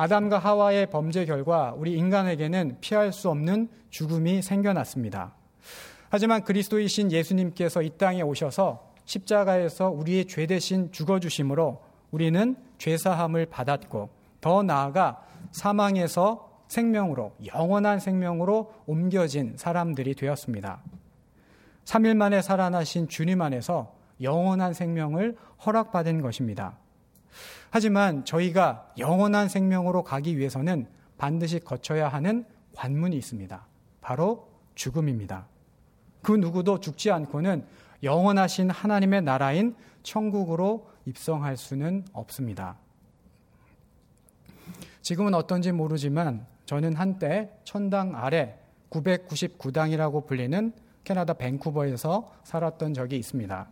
아담과 0.00 0.38
하와의 0.38 0.86
범죄 0.86 1.26
결과 1.26 1.74
우리 1.76 1.92
인간에게는 1.92 2.78
피할 2.80 3.12
수 3.12 3.28
없는 3.28 3.68
죽음이 3.90 4.40
생겨났습니다. 4.40 5.34
하지만 6.08 6.42
그리스도이신 6.42 7.12
예수님께서 7.12 7.82
이 7.82 7.90
땅에 7.98 8.22
오셔서 8.22 8.94
십자가에서 9.04 9.90
우리의 9.90 10.24
죄 10.24 10.46
대신 10.46 10.90
죽어주심으로 10.90 11.82
우리는 12.12 12.56
죄사함을 12.78 13.44
받았고 13.44 14.08
더 14.40 14.62
나아가 14.62 15.22
사망에서 15.52 16.48
생명으로, 16.68 17.32
영원한 17.52 18.00
생명으로 18.00 18.72
옮겨진 18.86 19.56
사람들이 19.58 20.14
되었습니다. 20.14 20.80
3일 21.84 22.16
만에 22.16 22.40
살아나신 22.40 23.06
주님 23.08 23.42
안에서 23.42 23.92
영원한 24.22 24.72
생명을 24.72 25.36
허락받은 25.66 26.22
것입니다. 26.22 26.78
하지만 27.70 28.24
저희가 28.24 28.92
영원한 28.98 29.48
생명으로 29.48 30.02
가기 30.04 30.38
위해서는 30.38 30.86
반드시 31.18 31.60
거쳐야 31.60 32.08
하는 32.08 32.44
관문이 32.74 33.16
있습니다. 33.16 33.66
바로 34.00 34.48
죽음입니다. 34.74 35.46
그 36.22 36.32
누구도 36.32 36.80
죽지 36.80 37.10
않고는 37.10 37.66
영원하신 38.02 38.70
하나님의 38.70 39.22
나라인 39.22 39.74
천국으로 40.02 40.88
입성할 41.04 41.56
수는 41.56 42.04
없습니다. 42.12 42.76
지금은 45.02 45.34
어떤지 45.34 45.72
모르지만 45.72 46.46
저는 46.66 46.94
한때 46.94 47.50
천당 47.64 48.14
아래 48.14 48.58
999당이라고 48.90 50.26
불리는 50.26 50.72
캐나다 51.04 51.34
밴쿠버에서 51.34 52.32
살았던 52.44 52.94
적이 52.94 53.16
있습니다. 53.16 53.68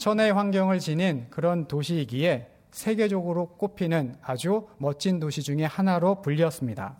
천혜의 0.00 0.32
환경을 0.32 0.78
지닌 0.78 1.26
그런 1.28 1.68
도시이기에 1.68 2.48
세계적으로 2.70 3.48
꼽히는 3.58 4.16
아주 4.22 4.66
멋진 4.78 5.20
도시 5.20 5.42
중의 5.42 5.68
하나로 5.68 6.22
불렸습니다. 6.22 6.96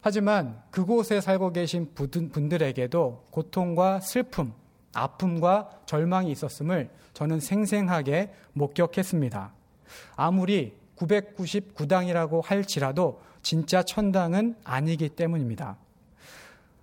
하지만 0.00 0.60
그곳에 0.72 1.20
살고 1.20 1.52
계신 1.52 1.94
분들에게도 1.94 3.26
고통과 3.30 4.00
슬픔, 4.00 4.52
아픔과 4.94 5.82
절망이 5.86 6.32
있었음을 6.32 6.90
저는 7.14 7.38
생생하게 7.38 8.32
목격했습니다. 8.52 9.52
아무리 10.16 10.76
999당이라고 10.96 12.42
할지라도 12.44 13.20
진짜 13.42 13.84
천당은 13.84 14.56
아니기 14.64 15.08
때문입니다. 15.08 15.76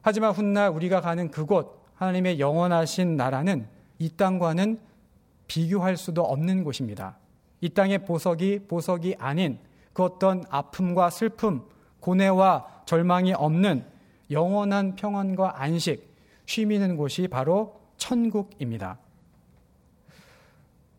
하지만 0.01 0.32
훗날 0.32 0.70
우리가 0.70 1.01
가는 1.01 1.30
그곳, 1.30 1.84
하나님의 1.96 2.39
영원하신 2.39 3.18
나라는 3.18 3.68
이 4.00 4.10
땅과는 4.10 4.95
비교할 5.48 5.98
수도 5.98 6.24
없는 6.24 6.64
곳입니다. 6.64 7.18
이 7.62 7.70
땅의 7.70 8.06
보석이 8.06 8.68
보석이 8.68 9.16
아닌 9.20 9.60
그 9.94 10.04
어떤 10.04 10.44
아픔과 10.50 11.10
슬픔, 11.10 11.64
고뇌와 12.00 12.84
절망이 12.86 13.34
없는 13.34 13.86
영원한 14.32 14.96
평안과 14.96 15.62
안식, 15.62 16.16
쉼 16.46 16.72
있는 16.72 16.98
곳이 16.98 17.28
바로 17.28 17.80
천국입니다. 17.98 19.00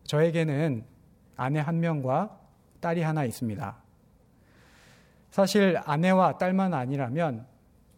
저에게는 0.03 0.85
아내 1.35 1.59
한 1.59 1.79
명과 1.79 2.39
딸이 2.79 3.01
하나 3.01 3.25
있습니다. 3.25 3.77
사실 5.29 5.79
아내와 5.85 6.37
딸만 6.37 6.73
아니라면 6.73 7.45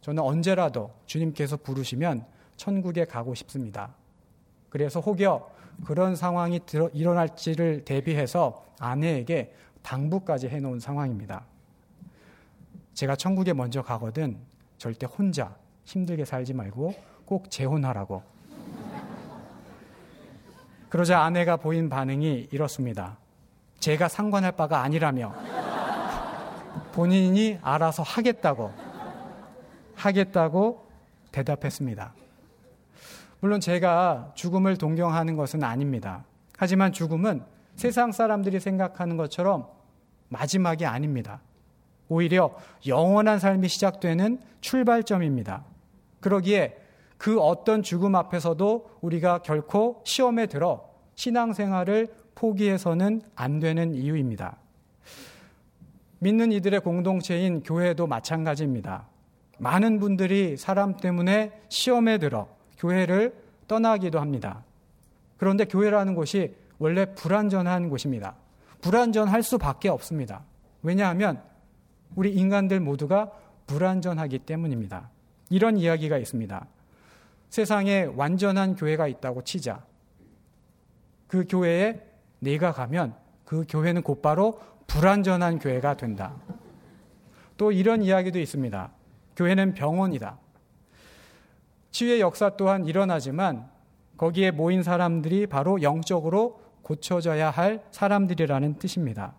저는 0.01 0.21
언제라도 0.21 0.91
주님께서 1.05 1.57
부르시면 1.57 2.25
천국에 2.57 3.05
가고 3.05 3.33
싶습니다. 3.35 3.95
그래서 4.69 4.99
혹여 4.99 5.49
그런 5.85 6.15
상황이 6.15 6.59
들어, 6.65 6.89
일어날지를 6.89 7.85
대비해서 7.85 8.65
아내에게 8.79 9.53
당부까지 9.81 10.47
해놓은 10.49 10.79
상황입니다. 10.79 11.45
제가 12.93 13.15
천국에 13.15 13.53
먼저 13.53 13.81
가거든 13.81 14.37
절대 14.77 15.05
혼자 15.05 15.55
힘들게 15.85 16.25
살지 16.25 16.53
말고 16.53 16.93
꼭 17.25 17.49
재혼하라고. 17.49 18.23
그러자 20.89 21.21
아내가 21.21 21.57
보인 21.57 21.87
반응이 21.87 22.49
이렇습니다. 22.51 23.17
제가 23.79 24.07
상관할 24.07 24.53
바가 24.53 24.81
아니라며 24.81 25.33
본인이 26.91 27.57
알아서 27.61 28.03
하겠다고 28.03 28.73
하겠다고 29.95 30.87
대답했습니다. 31.31 32.13
물론 33.41 33.59
제가 33.59 34.31
죽음을 34.35 34.77
동경하는 34.77 35.35
것은 35.35 35.63
아닙니다. 35.63 36.25
하지만 36.57 36.91
죽음은 36.91 37.43
세상 37.75 38.11
사람들이 38.11 38.59
생각하는 38.59 39.15
것처럼 39.15 39.67
마지막이 40.27 40.85
아닙니다. 40.85 41.41
오히려 42.09 42.53
영원한 42.85 43.39
삶이 43.39 43.69
시작되는 43.69 44.39
출발점입니다. 44.61 45.63
그러기에 46.19 46.77
그 47.17 47.39
어떤 47.39 47.81
죽음 47.81 48.15
앞에서도 48.15 48.89
우리가 49.01 49.39
결코 49.39 50.01
시험에 50.05 50.47
들어 50.47 50.89
신앙생활을 51.15 52.07
포기해서는 52.35 53.21
안 53.35 53.59
되는 53.59 53.93
이유입니다. 53.93 54.57
믿는 56.19 56.51
이들의 56.51 56.81
공동체인 56.81 57.63
교회도 57.63 58.07
마찬가지입니다. 58.07 59.07
많은 59.59 59.99
분들이 59.99 60.57
사람 60.57 60.95
때문에 60.97 61.51
시험에 61.69 62.17
들어 62.17 62.47
교회를 62.79 63.35
떠나기도 63.67 64.19
합니다. 64.19 64.63
그런데 65.37 65.65
교회라는 65.65 66.15
곳이 66.15 66.55
원래 66.79 67.13
불완전한 67.13 67.89
곳입니다. 67.89 68.35
불완전할 68.81 69.43
수밖에 69.43 69.89
없습니다. 69.89 70.43
왜냐하면 70.81 71.41
우리 72.15 72.33
인간들 72.33 72.79
모두가 72.79 73.31
불완전하기 73.67 74.39
때문입니다. 74.39 75.09
이런 75.49 75.77
이야기가 75.77 76.17
있습니다. 76.17 76.65
세상에 77.49 78.03
완전한 78.15 78.75
교회가 78.75 79.07
있다고 79.07 79.43
치자. 79.43 79.83
그 81.27 81.45
교회에 81.47 82.01
내가 82.39 82.71
가면 82.71 83.15
그 83.45 83.65
교회는 83.67 84.01
곧바로 84.01 84.59
불완전한 84.87 85.59
교회가 85.59 85.97
된다. 85.97 86.35
또 87.57 87.71
이런 87.71 88.01
이야기도 88.01 88.39
있습니다. 88.39 88.91
교회는 89.35 89.73
병원이다. 89.73 90.37
치유의 91.91 92.21
역사 92.21 92.51
또한 92.51 92.85
일어나지만 92.85 93.69
거기에 94.17 94.51
모인 94.51 94.83
사람들이 94.83 95.47
바로 95.47 95.81
영적으로 95.81 96.59
고쳐져야 96.81 97.49
할 97.49 97.83
사람들이라는 97.91 98.79
뜻입니다. 98.79 99.33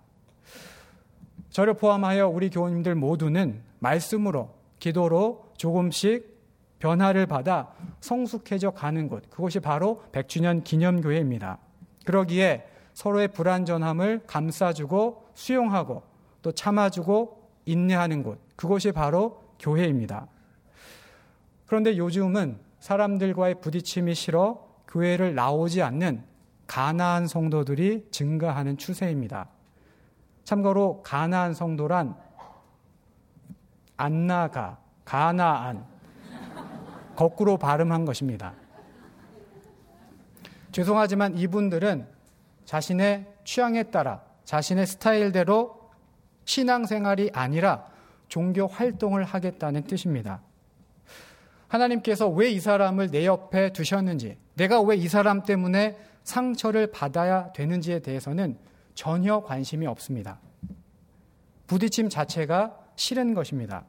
저를 1.51 1.75
포함하여 1.75 2.29
우리 2.29 2.49
교우님들 2.49 2.95
모두는 2.95 3.63
말씀으로, 3.81 4.55
기도로 4.79 5.51
조금씩 5.57 6.39
변화를 6.79 7.27
받아 7.27 7.75
성숙해져 8.01 8.71
가는 8.71 9.09
곳, 9.09 9.29
그것이 9.31 9.61
바로 9.61 10.03
100주년 10.13 10.65
기념교회입니다. 10.65 11.59
그러기에 12.07 12.67
서로의 12.95 13.29
불완전함을 13.29 14.23
감싸주고 14.27 15.27
수용하고 15.35 16.03
또 16.43 16.53
참아주고 16.53 17.49
인내하는 17.67 18.23
곳, 18.23 18.39
그것이 18.57 18.93
바로 18.93 19.43
교회입니다. 19.59 20.27
그런데 21.71 21.97
요즘은 21.97 22.59
사람들과의 22.81 23.61
부딪힘이 23.61 24.17
싫어 24.17 24.67
교회를 24.89 25.37
나오지 25.37 25.83
않는 25.83 26.25
가나안 26.67 27.29
성도들이 27.29 28.09
증가하는 28.11 28.77
추세입니다. 28.77 29.49
참고로 30.43 31.01
가나안 31.05 31.55
성도란 31.55 32.17
안 33.97 34.27
나가, 34.27 34.79
가나안, 35.05 35.87
거꾸로 37.15 37.57
발음한 37.57 38.05
것입니다. 38.05 38.53
죄송하지만 40.73 41.39
이분들은 41.39 42.09
자신의 42.65 43.33
취향에 43.45 43.85
따라 43.85 44.23
자신의 44.45 44.89
스타일대로 44.89 45.89
신앙생활이 46.47 47.31
아니라 47.33 47.87
종교 48.27 48.67
활동을 48.67 49.23
하겠다는 49.23 49.85
뜻입니다. 49.85 50.43
하나님께서 51.71 52.29
왜 52.29 52.51
이 52.51 52.61
사람을 52.61 53.11
내 53.11 53.27
옆에 53.27 53.73
두셨는지, 53.73 54.37
내가 54.55 54.81
왜 54.83 54.97
이 54.97 55.09
사람 55.09 55.43
때문에 55.43 55.97
상처를 56.25 56.91
받아야 56.91 57.53
되는지에 57.53 58.01
대해서는 58.01 58.59
전혀 58.95 59.41
관심이 59.41 59.87
없습니다. 59.87 60.41
부딪힘 61.69 62.09
자체가 62.09 62.77
싫은 62.97 63.35
것입니다. 63.35 63.85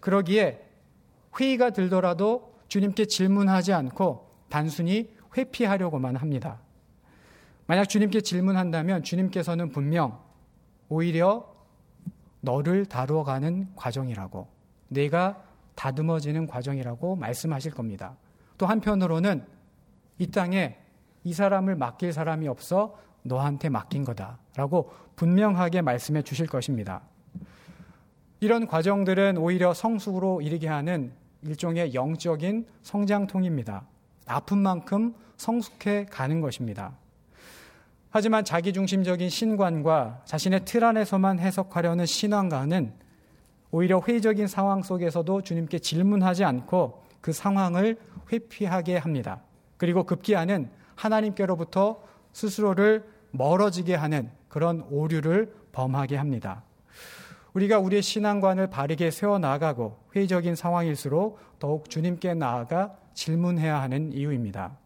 그러기에 0.00 0.64
회의가 1.38 1.70
들더라도 1.70 2.54
주님께 2.68 3.06
질문하지 3.06 3.72
않고 3.72 4.30
단순히 4.48 5.10
회피하려고만 5.36 6.14
합니다. 6.16 6.60
만약 7.66 7.86
주님께 7.86 8.20
질문한다면 8.20 9.02
주님께서는 9.02 9.70
분명 9.70 10.22
오히려 10.88 11.52
너를 12.40 12.86
다루어가는 12.86 13.74
과정이라고, 13.74 14.46
내가 14.88 15.42
다듬어지는 15.74 16.46
과정이라고 16.46 17.16
말씀하실 17.16 17.72
겁니다. 17.72 18.16
또 18.58 18.66
한편으로는 18.66 19.44
이 20.18 20.30
땅에 20.30 20.78
이 21.24 21.32
사람을 21.32 21.76
맡길 21.76 22.12
사람이 22.12 22.46
없어 22.48 22.96
너한테 23.22 23.68
맡긴 23.68 24.04
거다라고 24.04 24.92
분명하게 25.16 25.82
말씀해 25.82 26.22
주실 26.22 26.46
것입니다. 26.46 27.02
이런 28.40 28.66
과정들은 28.66 29.38
오히려 29.38 29.72
성숙으로 29.72 30.42
이르게 30.42 30.68
하는 30.68 31.12
일종의 31.42 31.94
영적인 31.94 32.66
성장통입니다. 32.82 33.86
아픈 34.26 34.58
만큼 34.58 35.14
성숙해 35.36 36.06
가는 36.06 36.40
것입니다. 36.40 36.96
하지만 38.10 38.44
자기중심적인 38.44 39.28
신관과 39.28 40.22
자신의 40.24 40.64
틀 40.64 40.84
안에서만 40.84 41.40
해석하려는 41.40 42.06
신앙과는 42.06 42.92
오히려 43.74 44.00
회의적인 44.00 44.46
상황 44.46 44.84
속에서도 44.84 45.42
주님께 45.42 45.80
질문하지 45.80 46.44
않고 46.44 47.02
그 47.20 47.32
상황을 47.32 47.96
회피하게 48.30 48.98
합니다. 48.98 49.42
그리고 49.78 50.04
급기야는 50.04 50.70
하나님께로부터 50.94 52.00
스스로를 52.32 53.04
멀어지게 53.32 53.96
하는 53.96 54.30
그런 54.48 54.86
오류를 54.90 55.52
범하게 55.72 56.14
합니다. 56.14 56.62
우리가 57.54 57.80
우리의 57.80 58.02
신앙관을 58.02 58.68
바르게 58.68 59.10
세워나가고 59.10 59.98
회의적인 60.14 60.54
상황일수록 60.54 61.40
더욱 61.58 61.90
주님께 61.90 62.34
나아가 62.34 62.96
질문해야 63.14 63.82
하는 63.82 64.12
이유입니다. 64.12 64.78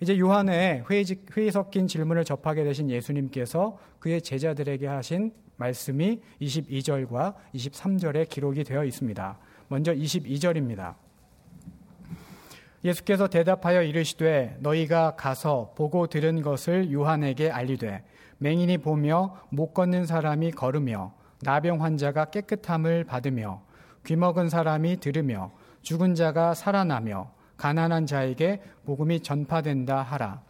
이제 0.00 0.18
요한의 0.18 0.84
회의, 0.90 1.50
섞인 1.50 1.86
질문을 1.86 2.24
접하게 2.24 2.64
되신 2.64 2.88
예수님께서 2.88 3.76
그의 3.98 4.22
제자들에게 4.22 4.86
하신 4.86 5.32
말씀이 5.56 6.20
22절과 6.40 7.34
23절에 7.54 8.28
기록이 8.28 8.64
되어 8.64 8.84
있습니다. 8.84 9.38
먼저 9.68 9.92
22절입니다. 9.92 10.94
예수께서 12.84 13.26
대답하여 13.26 13.82
이르시되 13.82 14.58
너희가 14.60 15.16
가서 15.16 15.72
보고 15.76 16.06
들은 16.06 16.42
것을 16.42 16.92
요한에게 16.92 17.50
알리되 17.50 18.04
맹인이 18.38 18.78
보며 18.78 19.40
못 19.50 19.72
걷는 19.72 20.06
사람이 20.06 20.52
걸으며 20.52 21.14
나병 21.42 21.82
환자가 21.82 22.26
깨끗함을 22.26 23.04
받으며 23.04 23.62
귀먹은 24.04 24.48
사람이 24.48 24.98
들으며 25.00 25.50
죽은 25.82 26.14
자가 26.14 26.54
살아나며 26.54 27.32
가난한 27.56 28.06
자에게 28.06 28.62
복음이 28.84 29.20
전파된다 29.20 30.02
하라. 30.02 30.45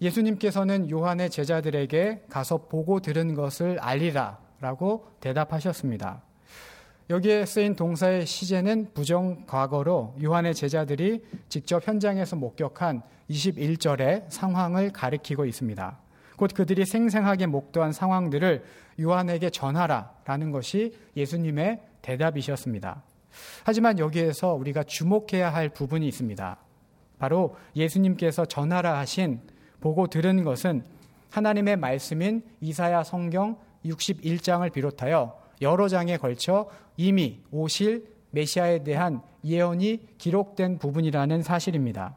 예수님께서는 0.00 0.90
요한의 0.90 1.30
제자들에게 1.30 2.24
가서 2.28 2.66
보고 2.68 3.00
들은 3.00 3.34
것을 3.34 3.78
알리라 3.80 4.38
라고 4.60 5.06
대답하셨습니다. 5.20 6.22
여기에 7.10 7.44
쓰인 7.44 7.74
동사의 7.74 8.24
시제는 8.24 8.92
부정 8.94 9.44
과거로 9.46 10.14
요한의 10.22 10.54
제자들이 10.54 11.24
직접 11.48 11.86
현장에서 11.86 12.36
목격한 12.36 13.02
21절의 13.28 14.30
상황을 14.30 14.92
가리키고 14.92 15.44
있습니다. 15.44 15.98
곧 16.36 16.50
그들이 16.54 16.86
생생하게 16.86 17.46
목도한 17.46 17.92
상황들을 17.92 18.62
요한에게 19.00 19.50
전하라라는 19.50 20.52
것이 20.52 20.94
예수님의 21.16 21.80
대답이셨습니다. 22.02 23.02
하지만 23.64 23.98
여기에서 23.98 24.54
우리가 24.54 24.84
주목해야 24.84 25.52
할 25.52 25.68
부분이 25.68 26.06
있습니다. 26.06 26.56
바로 27.18 27.56
예수님께서 27.76 28.46
전하라 28.46 28.98
하신 28.98 29.40
보고 29.80 30.06
들은 30.06 30.44
것은 30.44 30.84
하나님의 31.30 31.76
말씀인 31.76 32.42
이사야 32.60 33.04
성경 33.04 33.56
61장을 33.84 34.70
비롯하여 34.72 35.38
여러 35.62 35.88
장에 35.88 36.16
걸쳐 36.16 36.68
이미 36.96 37.40
오실 37.50 38.06
메시아에 38.30 38.84
대한 38.84 39.22
예언이 39.44 40.16
기록된 40.18 40.78
부분이라는 40.78 41.42
사실입니다. 41.42 42.16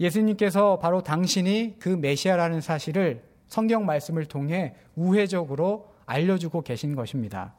예수님께서 0.00 0.78
바로 0.78 1.02
당신이 1.02 1.76
그 1.78 1.88
메시아라는 1.88 2.60
사실을 2.60 3.22
성경 3.46 3.86
말씀을 3.86 4.26
통해 4.26 4.74
우회적으로 4.96 5.88
알려주고 6.06 6.62
계신 6.62 6.94
것입니다. 6.94 7.54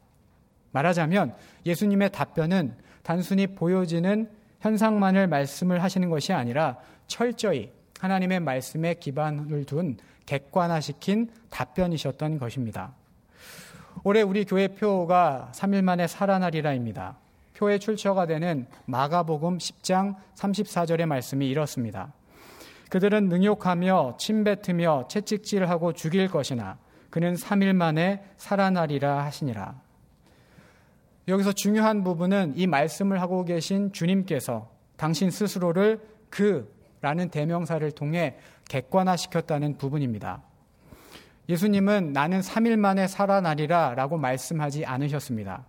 말하자면 0.72 1.36
예수님의 1.66 2.12
답변은 2.12 2.76
단순히 3.02 3.48
보여지는 3.48 4.30
현상만을 4.60 5.28
말씀을 5.28 5.82
하시는 5.82 6.10
것이 6.10 6.34
아니라 6.34 6.78
철저히 7.08 7.72
하나님의 8.00 8.40
말씀에 8.40 8.96
기반을 8.96 9.66
둔 9.66 9.98
객관화시킨 10.26 11.30
답변이셨던 11.50 12.40
것입니다. 12.40 12.94
올해 14.04 14.22
우리 14.22 14.46
교회 14.46 14.68
표가 14.68 15.52
3일 15.54 15.84
만에 15.84 16.08
살아나리라입니다. 16.08 17.18
표의 17.56 17.80
출처가 17.80 18.26
되는 18.26 18.68
마가복음 18.86 19.58
10장 19.58 20.16
34절의 20.36 21.06
말씀이 21.06 21.48
이렇습니다. 21.48 22.14
그들은 22.90 23.30
능욕하며 23.30 24.18
침뱉으며 24.18 25.08
채찍질하고 25.08 25.94
죽일 25.94 26.30
것이나 26.30 26.78
그는 27.10 27.36
3일 27.36 27.74
만에 27.74 28.24
살아나리라 28.38 29.24
하시니라. 29.24 29.76
여기서 31.28 31.54
중요한 31.54 32.04
부분은 32.04 32.54
이 32.56 32.68
말씀을 32.68 33.22
하고 33.22 33.46
계신 33.46 33.92
주님께서 33.92 34.70
당신 34.98 35.32
스스로를 35.32 36.00
그 36.30 36.75
라는 37.06 37.30
대명사를 37.30 37.92
통해 37.92 38.36
객관화시켰다는 38.68 39.78
부분입니다. 39.78 40.42
예수님은 41.48 42.14
나는 42.14 42.40
3일 42.40 42.78
만에 42.78 43.06
살아나리라 43.06 43.94
라고 43.94 44.18
말씀하지 44.18 44.86
않으셨습니다. 44.86 45.66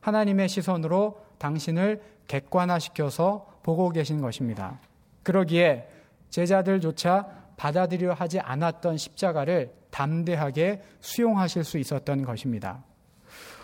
하나님의 0.00 0.48
시선으로 0.48 1.24
당신을 1.38 2.02
객관화시켜서 2.26 3.46
보고 3.62 3.90
계신 3.90 4.20
것입니다. 4.20 4.80
그러기에 5.22 5.88
제자들조차 6.30 7.28
받아들여 7.56 8.12
하지 8.12 8.40
않았던 8.40 8.96
십자가를 8.96 9.72
담대하게 9.90 10.82
수용하실 10.98 11.62
수 11.62 11.78
있었던 11.78 12.24
것입니다. 12.24 12.82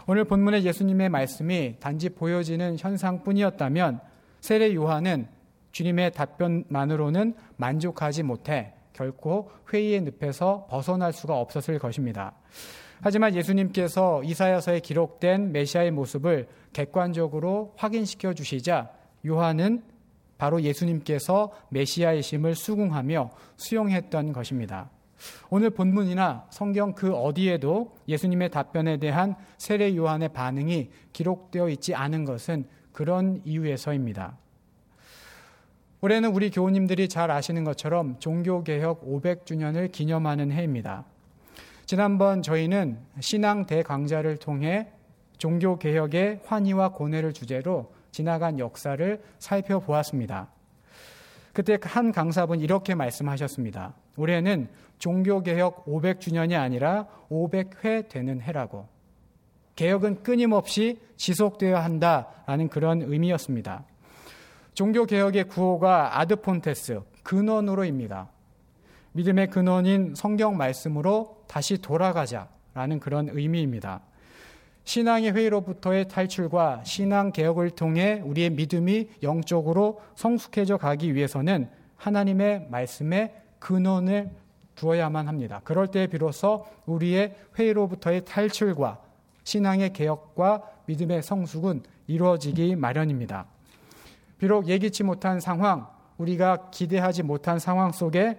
오늘 0.07 0.23
본문의 0.25 0.65
예수님의 0.65 1.09
말씀이 1.09 1.79
단지 1.81 2.11
보여지는 2.11 2.77
현상뿐이었다면 2.79 3.99
세례 4.41 4.73
요한은 4.73 5.27
주님의 5.79 6.11
답변만으로는 6.11 7.35
만족하지 7.57 8.25
못해 8.25 8.73
결코 8.93 9.53
회의의 9.73 10.01
늪에서 10.21 10.67
벗어날 10.69 11.12
수가 11.12 11.38
없었을 11.38 11.79
것입니다. 11.79 12.33
하지만 13.01 13.37
예수님께서 13.37 14.25
이사야서에 14.25 14.81
기록된 14.81 15.53
메시아의 15.53 15.93
모습을 15.93 16.49
객관적으로 16.73 17.75
확인시켜 17.77 18.35
주시자 18.35 18.91
요한은 19.25 19.85
바로 20.37 20.61
예수님께서 20.62 21.53
메시아이심을 21.69 22.57
수긍하며 22.57 23.31
수용했던 23.57 24.33
것입니다. 24.33 24.91
오늘 25.49 25.71
본문이나 25.71 26.47
성경 26.51 26.93
그 26.93 27.14
어디에도 27.14 27.95
예수님의 28.09 28.51
답변에 28.51 28.97
대한 28.97 29.37
세례 29.59 29.95
요한의 29.95 30.31
반응이 30.31 30.91
기록되어 31.12 31.69
있지 31.69 31.95
않은 31.95 32.25
것은 32.25 32.67
그런 32.93 33.41
이유에서입니다. 33.45 34.38
올해는 36.01 36.31
우리 36.31 36.51
교우님들이 36.51 37.09
잘 37.09 37.31
아시는 37.33 37.65
것처럼 37.65 38.21
종교개혁 38.21 39.05
500주년을 39.05 39.91
기념하는 39.91 40.53
해입니다. 40.53 41.05
지난번 41.87 42.43
저희는 42.43 42.99
신앙 43.19 43.67
대강좌를 43.67 44.37
통해 44.37 44.93
종교개혁의 45.39 46.43
환희와 46.45 46.91
고뇌를 46.91 47.33
주제로 47.33 47.93
지나간 48.13 48.61
역사를 48.61 49.21
살펴보았습니다. 49.39 50.49
그때 51.53 51.79
한 51.83 52.13
강사분 52.13 52.61
이렇게 52.61 52.95
말씀하셨습니다. 52.95 53.95
올해는 54.17 54.69
종교개혁 55.01 55.87
500주년이 55.87 56.57
아니라 56.57 57.07
500회 57.29 58.09
되는 58.09 58.41
해라고. 58.41 58.87
개혁은 59.75 60.23
끊임없이 60.23 61.01
지속되어야 61.17 61.83
한다라는 61.83 62.69
그런 62.69 63.03
의미였습니다. 63.03 63.85
종교개혁의 64.79 65.49
구호가 65.49 66.21
아드폰테스, 66.21 67.01
근원으로입니다. 67.25 68.29
믿음의 69.11 69.51
근원인 69.51 70.14
성경 70.14 70.57
말씀으로 70.57 71.43
다시 71.49 71.79
돌아가자라는 71.79 73.01
그런 73.01 73.29
의미입니다. 73.29 74.03
신앙의 74.85 75.33
회의로부터의 75.33 76.07
탈출과 76.07 76.85
신앙 76.85 77.33
개혁을 77.33 77.71
통해 77.71 78.23
우리의 78.25 78.51
믿음이 78.51 79.09
영적으로 79.25 80.01
성숙해져 80.14 80.77
가기 80.77 81.12
위해서는 81.12 81.69
하나님의 81.97 82.69
말씀에 82.71 83.35
근원을 83.59 84.31
두어야만 84.77 85.27
합니다. 85.27 85.61
그럴 85.64 85.88
때 85.88 86.07
비로소 86.07 86.64
우리의 86.87 87.35
회의로부터의 87.59 88.25
탈출과 88.25 89.01
신앙의 89.43 89.93
개혁과 89.93 90.62
믿음의 90.87 91.25
성숙은 91.25 91.83
이루어지기 92.07 92.77
마련입니다. 92.77 93.58
비록 94.38 94.68
예기치 94.68 95.03
못한 95.03 95.40
상황, 95.40 95.88
우리가 96.16 96.70
기대하지 96.70 97.22
못한 97.22 97.59
상황 97.59 97.92
속에 97.92 98.38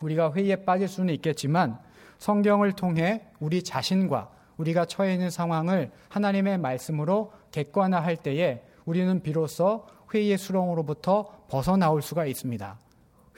우리가 0.00 0.32
회의에 0.32 0.56
빠질 0.64 0.88
수는 0.88 1.14
있겠지만 1.14 1.78
성경을 2.18 2.72
통해 2.72 3.28
우리 3.40 3.62
자신과 3.62 4.30
우리가 4.56 4.84
처해 4.84 5.14
있는 5.14 5.30
상황을 5.30 5.90
하나님의 6.08 6.58
말씀으로 6.58 7.32
객관화할 7.50 8.16
때에 8.16 8.62
우리는 8.84 9.22
비로소 9.22 9.86
회의의 10.12 10.38
수렁으로부터 10.38 11.46
벗어나올 11.48 12.02
수가 12.02 12.26
있습니다. 12.26 12.78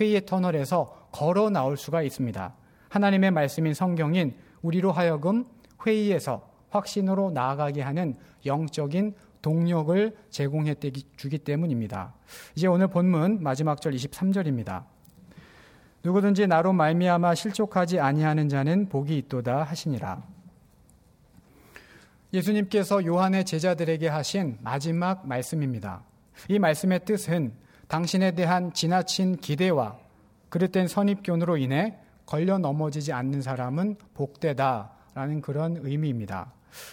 회의의 0.00 0.26
터널에서 0.26 1.08
걸어 1.12 1.50
나올 1.50 1.76
수가 1.76 2.02
있습니다. 2.02 2.54
하나님의 2.88 3.30
말씀인 3.30 3.74
성경인 3.74 4.36
우리로 4.62 4.92
하여금 4.92 5.46
회의에서 5.86 6.48
확신으로 6.70 7.30
나아가게 7.30 7.82
하는 7.82 8.16
영적인 8.44 9.14
동력을 9.44 10.16
제공해 10.30 10.74
주기 11.16 11.38
때문입니다. 11.38 12.14
이제 12.56 12.66
오늘 12.66 12.88
본문 12.88 13.42
마지막 13.42 13.78
절 13.82 13.92
23절입니다. 13.92 14.84
누구든지 16.02 16.46
나로 16.46 16.72
말미암아 16.72 17.34
실족하지 17.34 18.00
아니하는 18.00 18.48
자는 18.48 18.88
복이 18.88 19.18
있도다 19.18 19.62
하시니라. 19.64 20.22
예수님께서 22.32 23.04
요한의 23.04 23.44
제자들에게 23.44 24.08
하신 24.08 24.56
마지막 24.62 25.28
말씀입니다. 25.28 26.02
이 26.48 26.58
말씀의 26.58 27.04
뜻은 27.04 27.52
당신에 27.86 28.30
대한 28.30 28.72
지나친 28.72 29.36
기대와 29.36 29.98
그릇된 30.48 30.88
선입견으로 30.88 31.58
인해 31.58 31.98
걸려 32.24 32.56
넘어지지 32.56 33.12
않는 33.12 33.42
사람은 33.42 33.96
복되다 34.14 34.90
라는 35.12 35.42
그런 35.42 35.76
의미입니다. 35.82 36.50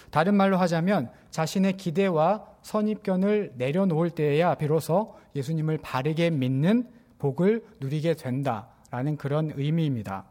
다른 0.10 0.36
말로 0.36 0.58
하자면 0.58 1.10
자신의 1.32 1.78
기대와 1.78 2.46
선입견을 2.62 3.54
내려놓을 3.56 4.12
때에야 4.12 4.56
비로소 4.56 5.16
예수님을 5.36 5.80
바르게 5.80 6.30
믿는 6.30 6.88
복을 7.20 7.64
누리게 7.80 8.16
된다라는 8.16 9.18
그런 9.18 9.52
의미입니다. 9.56 10.26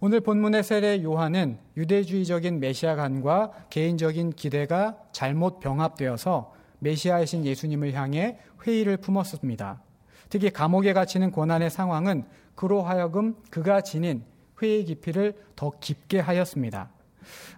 오늘 0.00 0.20
본문의 0.20 0.62
세례 0.62 1.02
요한은 1.02 1.58
유대주의적인 1.76 2.60
메시아관과 2.60 3.66
개인적인 3.70 4.32
기대가 4.32 4.96
잘못 5.10 5.58
병합되어서 5.60 6.54
메시아이신 6.80 7.46
예수님을 7.46 7.94
향해 7.94 8.38
회의를 8.66 8.98
품었습니다. 8.98 9.80
특히 10.28 10.50
감옥에 10.50 10.92
갇히는 10.92 11.30
고난의 11.30 11.70
상황은 11.70 12.24
그로 12.54 12.82
하여금 12.82 13.36
그가 13.50 13.80
지닌 13.80 14.22
회의 14.62 14.84
깊이를 14.84 15.34
더 15.54 15.70
깊게 15.80 16.20
하였습니다. 16.20 16.90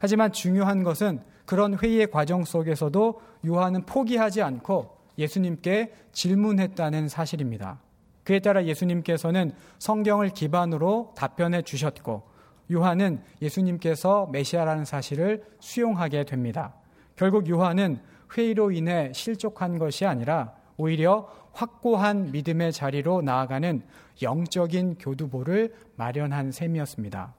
하지만 0.00 0.33
중요한 0.33 0.83
것은 0.83 1.20
그런 1.46 1.78
회의의 1.78 2.11
과정 2.11 2.44
속에서도 2.44 3.20
요한은 3.46 3.87
포기하지 3.87 4.42
않고 4.42 4.98
예수님께 5.18 5.92
질문했다는 6.12 7.09
사실입니다. 7.09 7.81
그에 8.24 8.40
따라 8.40 8.64
예수님께서는 8.64 9.52
성경을 9.78 10.31
기반으로 10.31 11.14
답변해 11.16 11.62
주셨고 11.62 12.22
요한은 12.70 13.22
예수님께서 13.40 14.28
메시아라는 14.31 14.85
사실을 14.85 15.44
수용하게 15.61 16.24
됩니다. 16.24 16.74
결국 17.16 17.48
요한은 17.48 18.00
회의로 18.37 18.70
인해 18.70 19.11
실족한 19.14 19.78
것이 19.78 20.04
아니라 20.04 20.52
오히려 20.76 21.28
확고한 21.52 22.31
믿음의 22.31 22.72
자리로 22.72 23.22
나아가는 23.22 23.83
영적인 24.22 24.96
교두보를 24.98 25.74
마련한 25.96 26.52
셈이었습니다. 26.52 27.35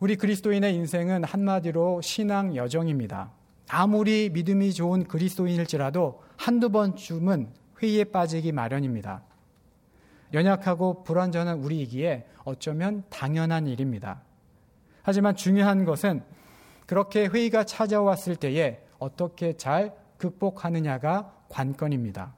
우리 0.00 0.16
그리스도인의 0.16 0.74
인생은 0.74 1.24
한마디로 1.24 2.00
신앙 2.02 2.56
여정입니다. 2.56 3.30
아무리 3.68 4.28
믿음이 4.28 4.72
좋은 4.72 5.04
그리스도인일지라도 5.04 6.22
한두 6.36 6.70
번쯤은 6.70 7.48
회의에 7.80 8.04
빠지기 8.04 8.52
마련입니다. 8.52 9.22
연약하고 10.32 11.04
불완전한 11.04 11.60
우리이기에 11.60 12.26
어쩌면 12.44 13.04
당연한 13.08 13.68
일입니다. 13.68 14.22
하지만 15.02 15.36
중요한 15.36 15.84
것은 15.84 16.22
그렇게 16.86 17.26
회의가 17.26 17.64
찾아왔을 17.64 18.36
때에 18.36 18.80
어떻게 18.98 19.56
잘 19.56 19.94
극복하느냐가 20.18 21.32
관건입니다. 21.48 22.34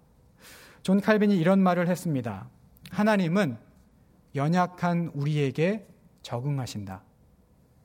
존 0.83 1.01
칼빈이 1.01 1.37
이런 1.37 1.61
말을 1.61 1.89
했습니다. 1.89 2.49
하나님은 2.91 3.57
연약한 4.35 5.11
우리에게 5.15 5.87
적응하신다. 6.23 7.06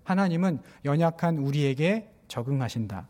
하나님은 0.03 0.59
연약한 0.85 1.37
우리에게 1.37 2.11
적응하신다. 2.27 3.07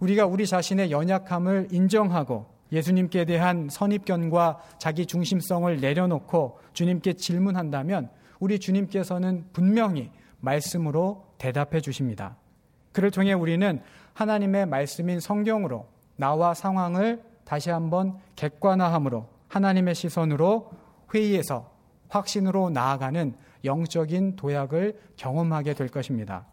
우리가 0.00 0.26
우리 0.26 0.46
자신의 0.46 0.90
연약함을 0.90 1.68
인정하고 1.70 2.46
예수님께 2.72 3.24
대한 3.24 3.68
선입견과 3.70 4.60
자기 4.78 5.06
중심성을 5.06 5.80
내려놓고 5.80 6.58
주님께 6.72 7.14
질문한다면 7.14 8.10
우리 8.40 8.58
주님께서는 8.58 9.46
분명히 9.52 10.10
말씀으로 10.40 11.26
대답해 11.38 11.80
주십니다. 11.80 12.36
그를 12.92 13.10
통해 13.10 13.32
우리는 13.32 13.80
하나님의 14.14 14.66
말씀인 14.66 15.20
성경으로 15.20 15.86
나와 16.16 16.54
상황을 16.54 17.22
다시 17.44 17.70
한번 17.70 18.18
객관화함으로 18.34 19.28
하나님의 19.48 19.94
시선으로 19.94 20.70
회의에서 21.14 21.70
확신으로 22.08 22.70
나아가는 22.70 23.34
영적인 23.66 24.36
도약을 24.36 24.98
경험하게 25.16 25.74
될 25.74 25.88
것입니다. 25.88 26.46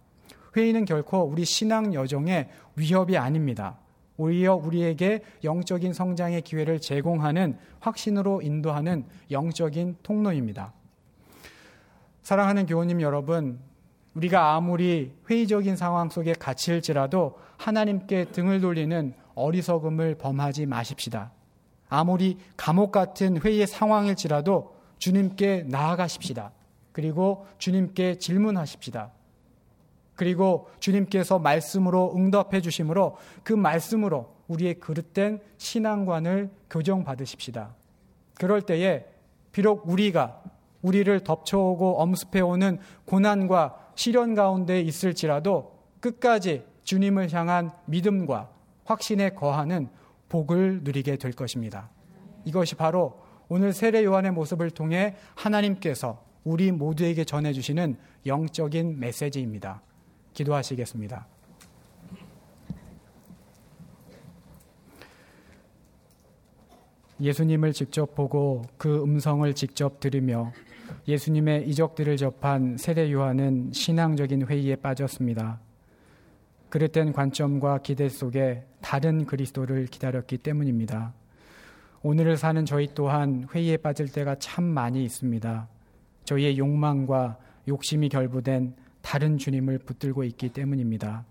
회의는 0.56 0.86
결코 0.86 1.24
우리 1.24 1.46
신앙 1.46 1.94
여정의 1.94 2.50
위협이 2.76 3.18
아닙니다. 3.18 3.80
오히려 4.18 4.56
우리에게 4.56 5.22
영적인 5.44 5.94
성장의 5.94 6.42
기회를 6.42 6.80
제공하는 6.80 7.58
확신으로 7.80 8.42
인도하는 8.42 9.06
영적인 9.32 9.98
통로입니다. 10.04 10.74
사랑하는 12.22 12.66
교우님 12.66 13.02
여러분, 13.02 13.60
우리가 14.14 14.54
아무리 14.54 15.14
회의적인 15.30 15.76
상황 15.76 16.10
속에 16.10 16.34
갇힐지라도 16.34 17.38
하나님께 17.58 18.26
등을 18.26 18.62
돌리는 18.62 19.14
어리석음을 19.36 20.16
범하지 20.16 20.68
마십시다. 20.68 21.32
아무리 21.90 22.38
감옥 22.56 22.92
같은 22.92 23.42
회의의 23.42 23.68
상황일지라도 23.68 24.76
주님께 25.00 25.66
나아가십시다. 25.68 26.52
그리고 26.94 27.46
주님께 27.58 28.18
질문하십시다. 28.20 29.12
그리고 30.16 30.70
주님께서 30.80 31.40
말씀으로 31.40 32.14
응답해 32.16 32.62
주심으로 32.62 33.18
그 33.44 33.52
말씀으로 33.52 34.34
우리의 34.48 34.76
그릇된 34.76 35.42
신앙관을 35.58 36.52
교정받으십시다. 36.70 37.76
그럴 38.36 38.62
때에 38.62 39.06
비록 39.52 39.90
우리가 39.90 40.42
우리를 40.82 41.20
덮쳐오고 41.22 42.00
엄습해오는 42.00 42.80
고난과 43.06 43.92
시련 43.96 44.36
가운데 44.36 44.82
있을지라도 44.82 45.80
끝까지 46.00 46.66
주님을 46.84 47.32
향한 47.34 47.72
믿음과 47.86 48.50
확신에 48.86 49.30
거하는 49.30 49.90
복을 50.30 50.82
누리게 50.84 51.18
될 51.18 51.32
것입니다. 51.32 51.90
이것이 52.46 52.76
바로 52.76 53.22
오늘 53.48 53.72
세례 53.72 54.04
요한의 54.04 54.32
모습을 54.32 54.72
통해 54.72 55.16
하나님께서 55.36 56.22
우리 56.44 56.72
모두에게 56.72 57.24
전해주시는 57.24 57.98
영적인 58.26 59.00
메시지입니다. 59.00 59.82
기도하시겠습니다. 60.34 61.28
예수님을 67.22 67.74
직접 67.74 68.16
보고 68.16 68.64
그 68.78 69.02
음성을 69.02 69.54
직접 69.54 70.00
들으며 70.00 70.52
예수님의 71.08 71.70
이적들을 71.70 72.18
접한 72.18 72.78
세례 72.78 73.12
요한은 73.12 73.72
신앙적인 73.72 74.48
회의에 74.48 74.76
빠졌습니다. 74.76 75.60
그릇된 76.70 77.14
관점과 77.14 77.78
기대 77.80 78.10
속에 78.10 78.66
다른 78.82 79.26
그리스도를 79.26 79.86
기다렸기 79.88 80.40
때문입니다. 80.40 81.14
오늘을 82.02 82.36
사는 82.36 82.66
저희 82.66 82.90
또한 82.94 83.48
회의에 83.54 83.78
빠질 83.78 84.12
때가 84.12 84.36
참 84.40 84.64
많이 84.64 85.06
있습니다. 85.06 85.68
저희의 86.26 86.58
욕망과 86.58 87.38
욕심이 87.68 88.10
결부된 88.10 88.76
다른 89.02 89.38
주님을 89.38 89.80
붙들고 89.80 90.24
있기 90.24 90.50
때문입니다. 90.50 91.26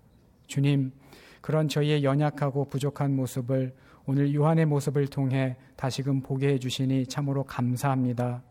주님, 0.47 0.93
그런 1.41 1.69
저희의 1.69 2.05
연약하고 2.05 2.67
부족한 2.67 3.17
모습을 3.17 3.75
오늘 4.07 4.35
요한의 4.35 4.67
모습을 4.67 5.09
통해 5.09 5.57
다시금 5.77 6.21
보게 6.23 6.49
해주시니 6.55 7.07
참으로 7.07 7.45
감사합니다. 7.45 8.43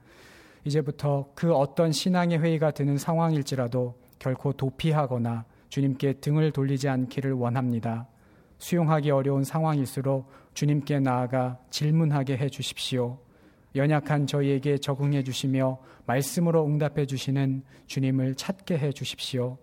이제부터 0.64 1.30
그 1.36 1.54
어떤 1.54 1.92
신앙의 1.92 2.40
회의가 2.40 2.72
드는 2.72 2.98
상황일지라도 2.98 3.96
결코 4.20 4.54
도피하거나 4.54 5.46
주님께 5.70 6.14
등을 6.14 6.52
돌리지 6.52 6.88
않기를 6.90 7.34
원합니다. 7.34 8.08
수용하기 8.60 9.10
어려운 9.10 9.44
상황일수록 9.44 10.30
주님께 10.54 11.00
나아가 11.00 11.58
질문하게 11.72 12.38
해 12.38 12.50
주십시오. 12.50 13.18
연약한 13.76 14.28
저희에게 14.28 14.78
적응해 14.78 15.24
주시며 15.24 15.80
말씀으로 16.06 16.66
응답해 16.66 17.06
주시는 17.06 17.64
주님을 17.88 18.36
찾게 18.36 18.78
해 18.78 18.92
주십시오. 18.92 19.58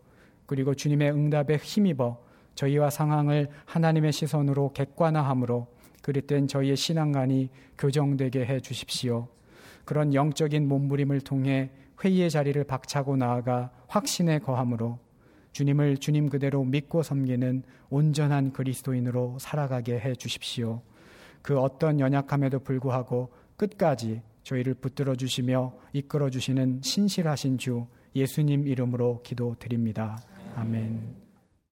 그리고 0.47 0.75
주님의 0.75 1.13
응답에 1.13 1.57
힘입어 1.57 2.19
저희와 2.55 2.91
상황을 2.91 3.49
하나님의 3.67 4.13
시선으로 4.13 4.73
객관화함으로 4.73 5.69
그릇된 6.03 6.49
저희의 6.49 6.77
신앙관이 6.77 7.51
교정되게 7.77 8.47
해 8.47 8.61
주십시오. 8.61 9.29
그런 9.85 10.15
영적인 10.15 10.67
몸부림을 10.67 11.21
통해 11.21 11.71
회의의 12.03 12.31
자리를 12.31 12.63
박차고 12.65 13.17
나아가 13.17 13.71
확신에 13.89 14.39
거함으로 14.39 14.99
주님을 15.53 15.99
주님 15.99 16.29
그대로 16.29 16.65
믿고 16.65 17.03
섬기는 17.03 17.63
온전한 17.91 18.53
그리스도인으로 18.53 19.39
살아가게 19.41 19.99
해 19.99 20.15
주십시오. 20.15 20.83
그 21.43 21.59
어떤 21.59 22.01
연약함에도 22.01 22.61
불구하고 22.61 23.31
끝까지 23.59 24.23
저희를 24.45 24.73
붙들어 24.75 25.15
주시며 25.15 25.75
이끌어 25.93 26.31
주시는 26.31 26.81
신실하신 26.83 27.59
주 27.59 27.87
예수님 28.17 28.67
이름으로 28.67 29.21
기도드립니다. 29.23 30.19
아멘. 30.57 31.28